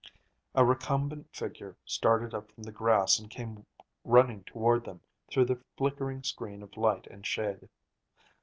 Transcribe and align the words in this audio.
A 0.55 0.65
recumbent 0.65 1.27
figure 1.31 1.77
started 1.85 2.33
up 2.33 2.51
from 2.51 2.63
the 2.63 2.71
grass 2.71 3.19
and 3.19 3.29
came 3.29 3.67
running 4.03 4.43
toward 4.45 4.83
them 4.83 5.01
through 5.29 5.45
the 5.45 5.61
flickering 5.77 6.23
screen 6.23 6.63
of 6.63 6.75
light 6.75 7.05
and 7.05 7.23
shade. 7.23 7.69